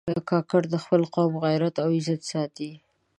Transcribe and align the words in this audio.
کاکړي 0.29 0.67
د 0.71 0.75
خپل 0.83 1.01
قوم 1.15 1.33
غیرت 1.45 1.75
او 1.83 1.89
عزت 1.97 2.21
ساتي. 2.31 2.71